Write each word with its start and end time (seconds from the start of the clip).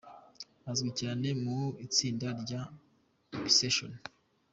Azwi 0.71 0.89
cyane 0.99 1.27
mu 1.43 1.59
itsinda 1.85 2.27
rya 2.41 2.61
Obsession. 3.39 3.93